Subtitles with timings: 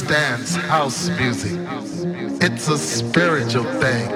[0.00, 1.58] understands house music.
[2.40, 4.10] It's a spiritual thing,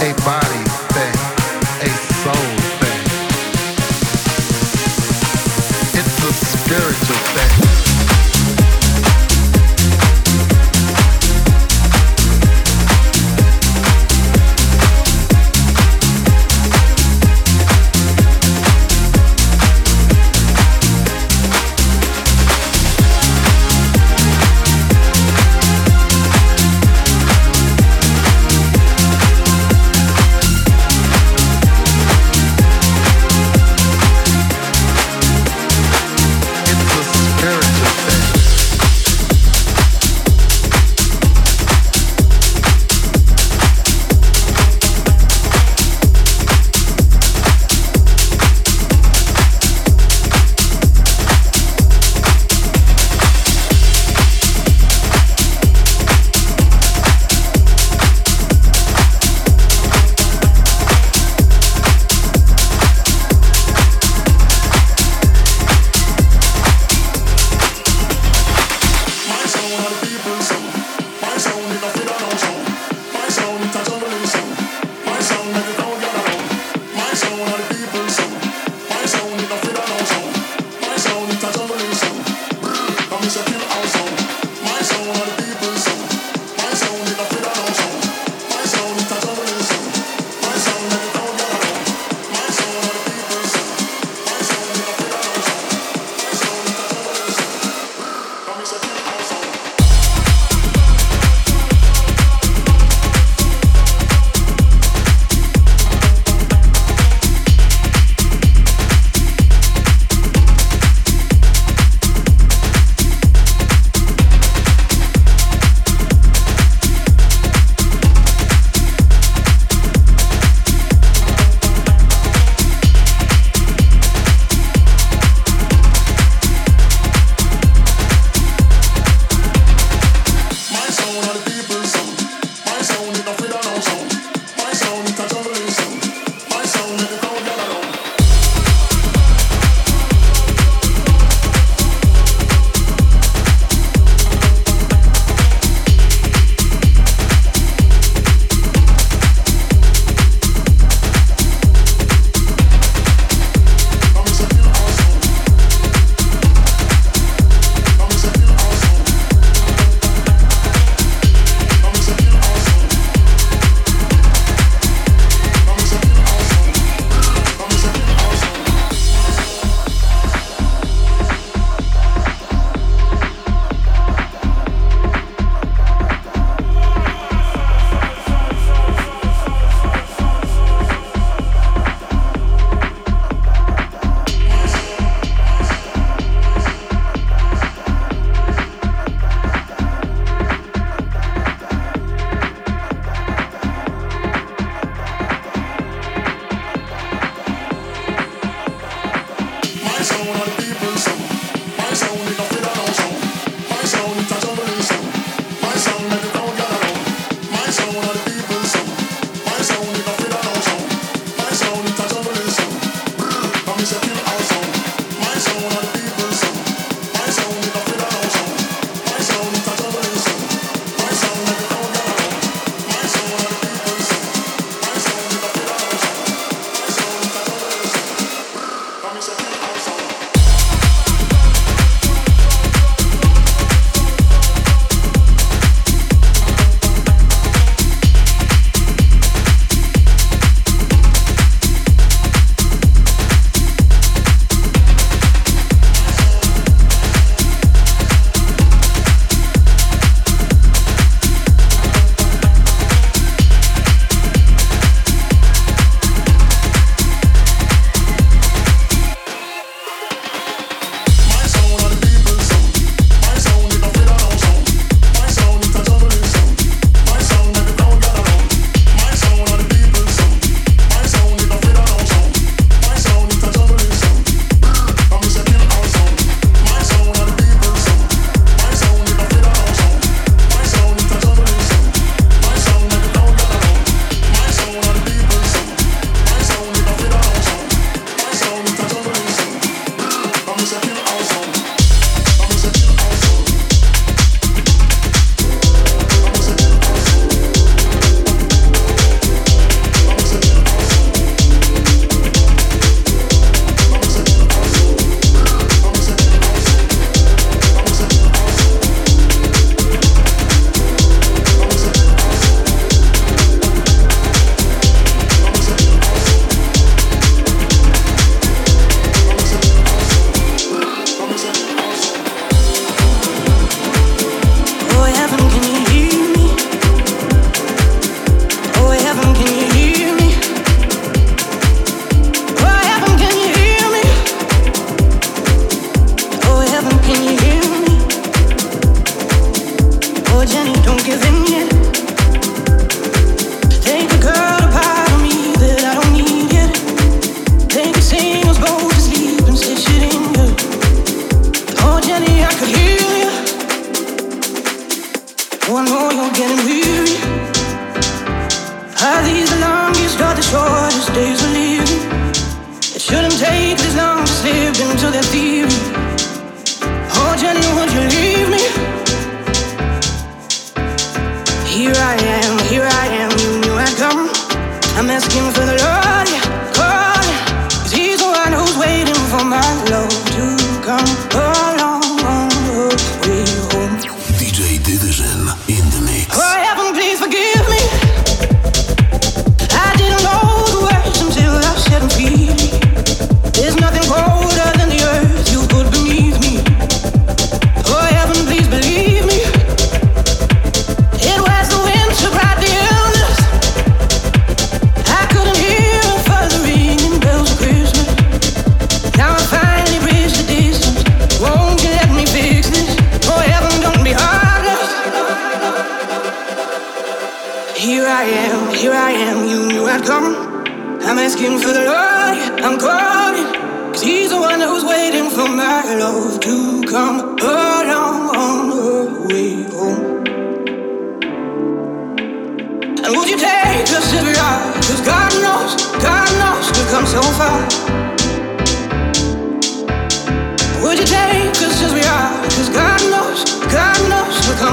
[0.00, 1.31] a body thing.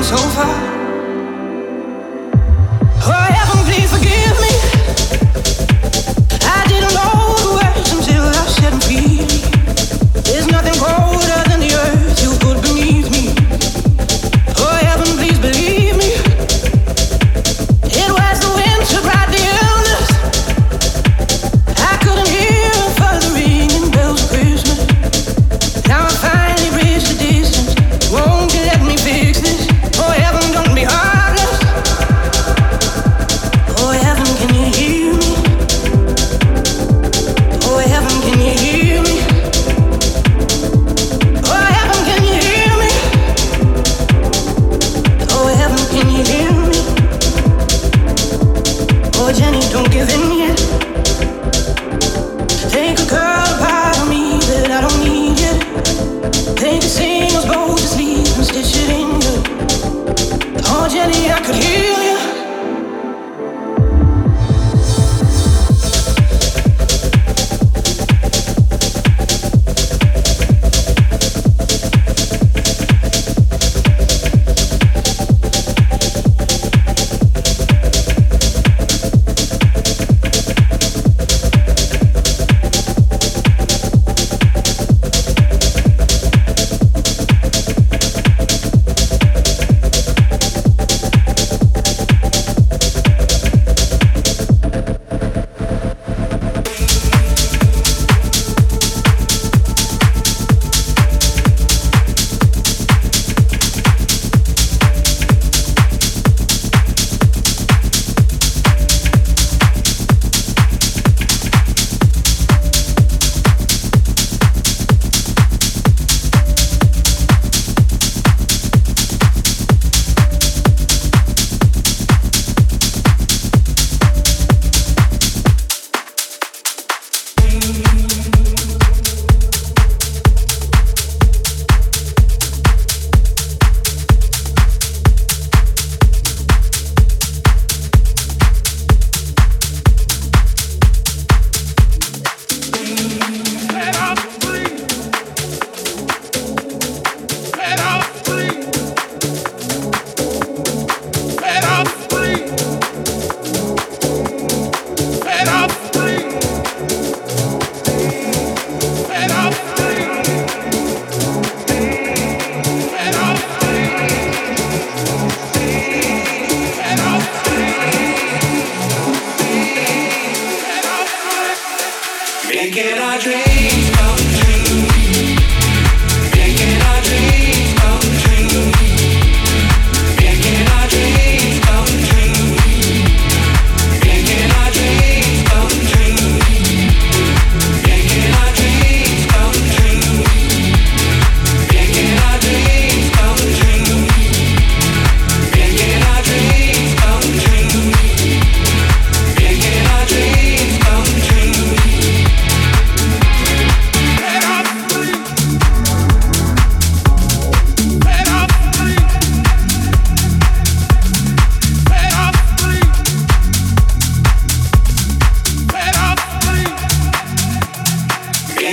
[0.10, 0.79] 头发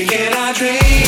[0.04, 1.05] can I dream?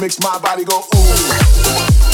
[0.00, 2.07] makes my body go ooh.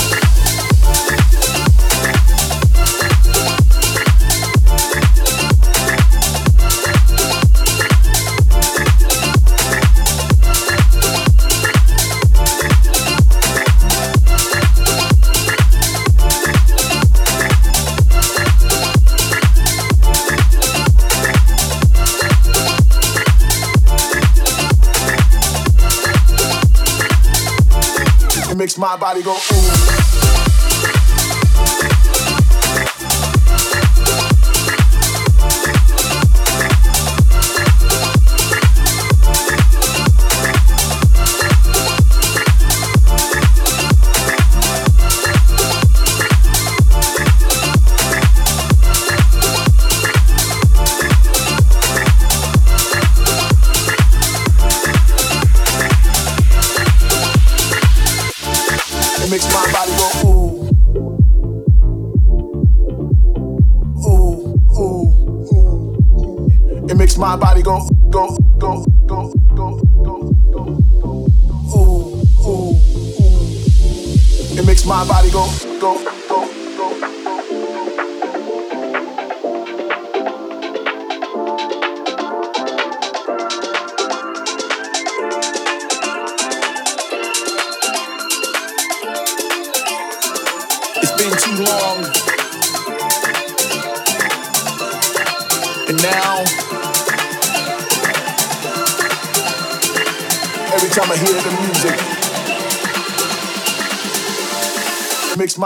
[28.94, 29.83] my body go ooh.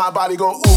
[0.08, 0.54] my body go.
[0.54, 0.67] Ooh.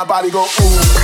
[0.00, 0.99] my body go ooh.